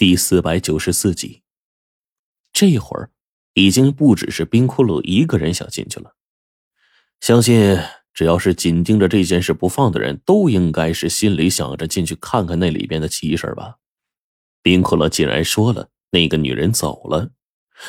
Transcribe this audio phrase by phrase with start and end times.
[0.00, 1.42] 第四百九十四集。
[2.54, 3.10] 这会儿
[3.52, 6.14] 已经不只是冰骷髅一个人想进去了，
[7.20, 7.78] 相信
[8.14, 13.74] 只要是紧盯着这件事不放的人，都应该是心里想着进去看看那里边的奇事吧。
[14.62, 17.32] 冰骷髅既然说了那个女人走了，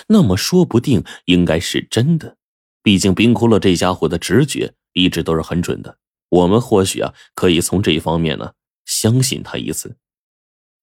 [0.07, 2.36] 那么说不定应该是真的。
[2.84, 5.98] 毕竟冰骷髅这家伙的直觉一直都是很准的，
[6.28, 8.52] 我们或许啊可以从这方面呢
[8.84, 9.96] 相信他一次。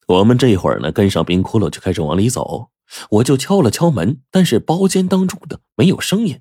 [0.08, 2.70] 我们这会儿呢，跟上冰骷髅就开始往里走。
[3.10, 6.40] 我就敲了敲门，但是包间当中的没有声音。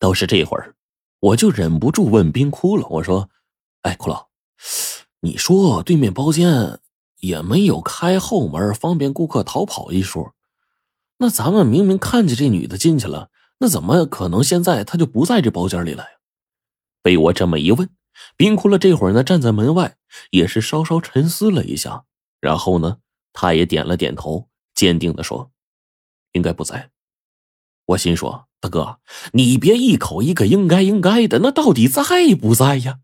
[0.00, 0.74] 倒是这会儿，
[1.20, 3.30] 我就忍不住问冰骷髅：“我说，
[3.82, 4.26] 哎，骷髅，
[5.20, 6.80] 你说对面包间
[7.18, 10.34] 也没有开后门，方便顾客逃跑一说。
[11.18, 16.04] 那咱们明明看见这女的进去了，那怎么可能现在她就不在这包间里了？”
[17.02, 17.88] 被我这么一问，
[18.36, 19.96] 冰骷髅这会儿呢站在门外，
[20.32, 22.06] 也是稍稍沉思了一下。
[22.40, 22.98] 然后呢，
[23.32, 25.50] 他也点了点头，坚定的说
[26.32, 26.90] ：“应该不在。”
[27.86, 29.00] 我心说：“大哥，
[29.32, 32.02] 你别一口一个应该应该的，那到底在
[32.40, 33.00] 不在呀？”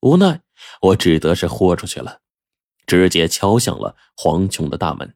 [0.00, 0.42] 无奈，
[0.80, 2.20] 我只得是豁出去了，
[2.86, 5.14] 直接敲响了黄琼的大门。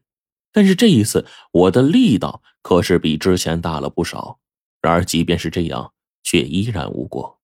[0.51, 4.39] 但是这一次，我的力道可是比之前大了不少。
[4.81, 7.41] 然而，即便是这样，却依然无果。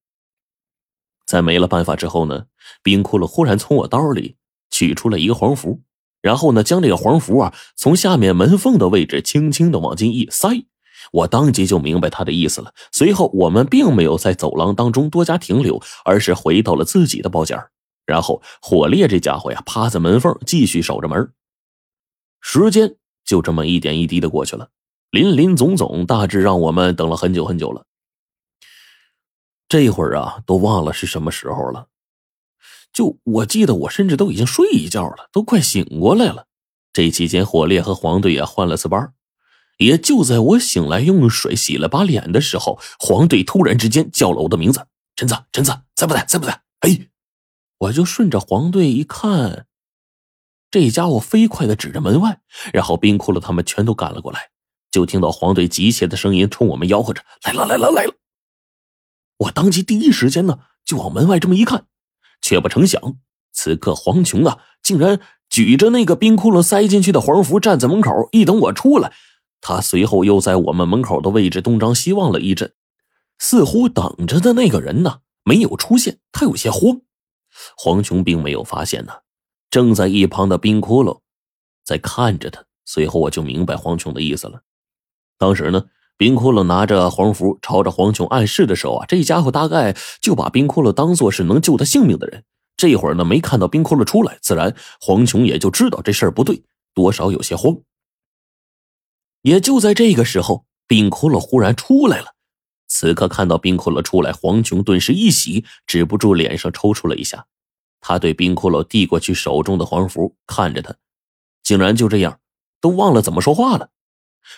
[1.25, 2.45] 在没了办法之后呢，
[2.83, 4.37] 冰窟窿忽然从我兜里。
[4.81, 5.79] 取出了一个黄符，
[6.23, 10.65] 然后呢，将这个黄符啊从下面门缝的位置轻轻的往进一塞，
[11.11, 12.73] 我当即就明白他的意思了。
[12.91, 17.63] 随后，我们并没有在走廊当中多加停留，而是回到了自己的包间
[18.07, 21.31] 然后，火烈这家伙呀，趴在门缝继续守着门。
[22.41, 24.69] 时间就这么一点一滴的过去了，
[25.11, 27.85] 林林总总，大致让我们等了很久很久了。
[29.69, 31.85] 这会儿啊，都忘了是什么时候了。
[32.93, 36.47] 就我记得，我甚至都已经睡一觉了，都快醒过来了。
[36.93, 39.13] 这期间，火烈和黄队也换了次班。
[39.77, 44.85] 也就在我醒来用水洗了把脸的时候，黄队突然之间叫了我的名字
[45.15, 46.23] ：“陈子，陈子，在不在？
[46.25, 47.07] 在不在？”哎，
[47.79, 49.65] 我就顺着黄队一看，
[50.69, 52.41] 这家伙飞快的指着门外，
[52.73, 54.49] 然后冰窟窿他们全都赶了过来，
[54.91, 58.13] 就听到黄队急切的声音冲我们吆喝着：“来了，来了，来了！”
[59.39, 61.87] 我当即第一时间呢，就往门外这么一看。
[62.41, 63.01] 却不成想，
[63.53, 65.19] 此刻黄琼啊，竟然
[65.49, 68.27] 举着那个冰窟窿塞进去的黄符站在门口。
[68.31, 69.13] 一等我出来，
[69.61, 72.73] 他随后又在我们门口的位置东张西望了一阵，
[73.37, 77.01] 似乎等着的那个人呢没有出现，他有些慌。
[77.77, 79.13] 黄琼并没有发现呢，
[79.69, 81.19] 正在一旁的冰窟窿
[81.83, 82.65] 在看着他。
[82.85, 84.61] 随后我就明白黄琼的意思了。
[85.37, 85.85] 当时呢。
[86.21, 92.43] 冰窟窿拿着黄符朝着黄琼暗示的时候啊，这家伙大概就把冰窟窿当做是能救他性命的人。
[92.77, 96.61] 这会儿呢，没看到冰窟窿出来，自然黄琼也就知道这事儿不对，
[96.93, 97.75] 多少有些慌。
[99.41, 102.27] 也就在这个时候，冰窟窿忽然出来了。
[102.87, 107.47] 此刻看到冰窟窿出来，黄琼顿时一喜，止不住脸上抽搐了一下。
[107.99, 110.93] 他对冰窟窿递过去手中的黄符，看着他，
[111.63, 112.37] 竟然就这样
[112.79, 113.89] 都忘了怎么说话了。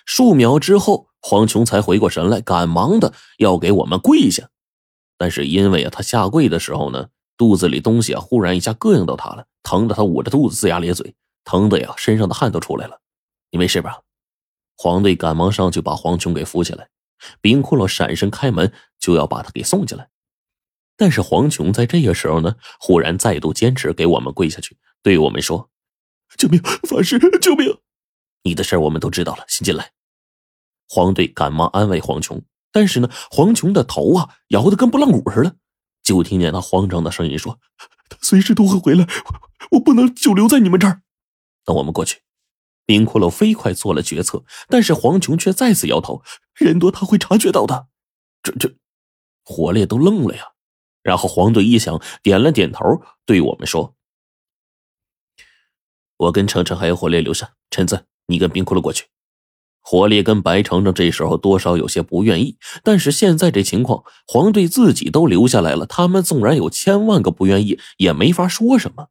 [0.05, 1.07] 数秒之后。
[1.25, 4.49] 黄琼才回过神来，赶忙的要给我们跪下，
[5.17, 11.15] 但是因为啊，他下跪的时候呢，肚子里东西啊忽然一下膈应到他了，疼的他捂着肚子龇牙咧嘴，
[11.45, 12.99] 疼的呀身上的汗都出来了。
[13.51, 14.01] 你没事吧？
[14.75, 16.89] 黄队赶忙上去把黄琼给扶起来，
[17.39, 20.09] 冰窟窿闪身开门就要把他给送进来，
[20.97, 25.69] 但是黄琼在这个时候呢，忽然再度坚持给我们跪下去，对我们说
[26.35, 26.61] ：“救命！
[26.61, 27.77] 法师，救命！
[28.43, 29.91] 你的事我们都知道了，先进来。”
[30.87, 35.55] 黄队赶忙安慰黄琼，但是呢，黄琼的头啊摇得跟拨浪鼓似的，
[36.03, 37.59] 就听见他慌张的声音说
[38.09, 39.07] ：“他随时都会回来，
[39.71, 41.01] 我不能久留在你们这儿。”
[41.65, 42.21] 等我们过去，
[42.85, 46.21] 冰骷髅飞快做了决策，但是黄琼却再次摇头
[46.53, 47.87] ：“人多他会察觉到的。”
[48.43, 48.75] 这这，
[49.45, 50.51] 火烈都愣了呀。
[51.01, 53.95] 然后黄队一想，点了点头，对我们说
[56.17, 59.05] ：“我跟程程还有火烈留下，陈子，你跟冰骷髅过去。”
[59.85, 69.09] 火烈跟白程程这时候多少有些不愿意，但是现在这情况，黄队自己都留下来了，他们纵然有千万个不愿意，也没法说什么。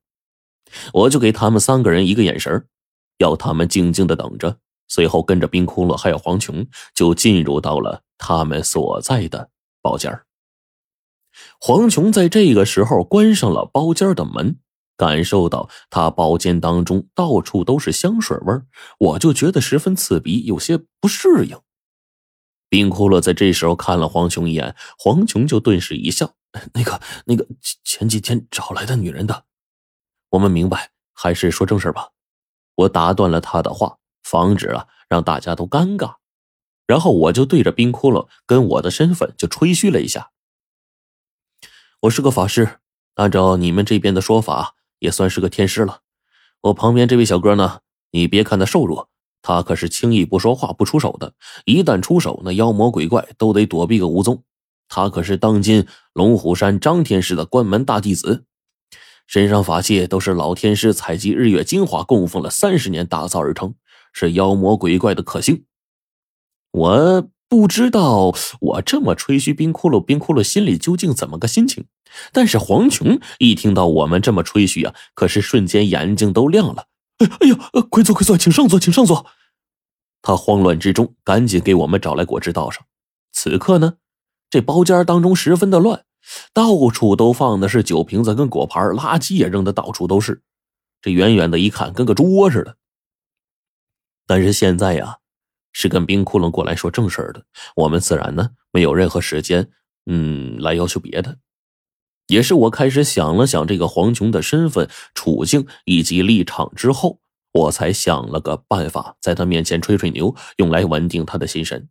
[0.95, 2.67] 我就给他们三个人一个眼神，
[3.19, 4.57] 要他们静静的等着。
[4.89, 9.51] 随后跟着冰窟窿还有黄琼，就进入到了他们所在的
[9.83, 10.21] 包间
[11.61, 14.57] 黄琼在这个时候关上了包间的门。
[15.03, 18.55] 感受到他包间当中到处都是香水味
[19.01, 21.59] 我就觉得十分刺鼻，有些不适应。
[22.69, 26.35] 冰窟窿在这时候看了黄琼一眼，黄琼就顿时一笑
[26.75, 27.45] ：“那个，那个
[27.83, 29.45] 前几天找来的女人的，
[30.31, 32.11] 我们明白，还是说正事吧。”
[32.77, 36.15] 我打断了他的话，防止啊让大家都尴尬。
[36.87, 40.31] 然后我就对着冰窟窿跟我的身份就吹嘘了一下。
[42.03, 42.79] 我是个法师，
[43.15, 45.99] 按照你们这边的说法，也算是个天师了。
[46.61, 47.81] 我旁边这位小哥呢，
[48.13, 49.09] 你别看他瘦弱，
[49.43, 51.35] 他可是轻易不说话、不出手的。
[51.65, 54.45] 一旦出手，那妖魔鬼怪都得躲避个无踪。
[54.89, 58.45] 他可是当今龙虎山张天师的关门大弟子，
[59.27, 63.75] 身上法器都是老天师采集日月精华供奉了三十年打造而成，
[64.13, 65.65] 是妖魔鬼怪的克星。
[66.71, 71.87] 我不知道我这么吹嘘冰窟窿，冰窟窿心里究竟怎么个心情。
[72.33, 76.87] 但是黄琼一听到我们这么吹嘘啊，可是瞬间眼睛都亮了。
[77.19, 77.57] 哎哎呀，
[77.91, 79.27] 快坐快坐，请上座，请上座。
[80.23, 82.85] 他慌乱之中赶紧给我们找来果汁倒上。
[83.33, 83.95] 此刻呢？
[84.51, 86.05] 这包间当中十分的乱，
[86.53, 90.43] 到处都放的是酒瓶子跟果盘，垃圾也扔的到处都是。
[91.01, 92.77] 这远远的一看，跟个猪窝似的。
[94.27, 95.17] 但是现在呀，
[95.73, 97.45] 是跟冰窟窿过来说正事的，
[97.75, 99.71] 我们自然呢没有任何时间，
[100.05, 101.39] 嗯，来要求别的。
[102.27, 107.19] 也是我开始想了想这个黄琼的身份、处境以及立场之后，
[107.53, 111.89] 我才想了个办法，在他面前吹吹牛，用来稳定他的心神。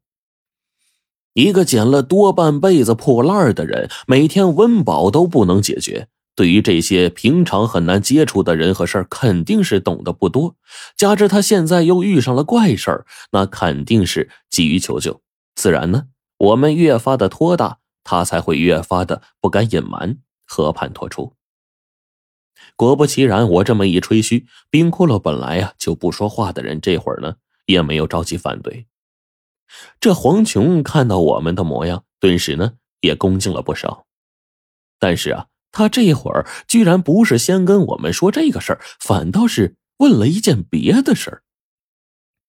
[1.34, 6.08] 一个捡了多半辈子破烂的人，每天温饱都不能解决。
[6.34, 10.56] 对于这些平常很难接触的人和事儿，肯定是懂得不多。
[10.98, 15.22] 加之他现在又遇上了怪事儿，那肯定是急于求救。
[15.56, 16.06] 自然呢，
[16.38, 21.34] 我们越发的拖大，他才会越发的不敢隐瞒，和盘托出。
[22.76, 28.88] 果不其然，我这么一吹嘘，冰窟窿本来呀就不说话的人，这会儿呢也没有着急反对。
[30.00, 34.06] 这黄琼看到我们的模样，顿时呢也恭敬了不少。
[35.00, 41.44] 但是啊，他这会儿居然不是先跟我们说这个事儿，反倒是问了一件别的事儿。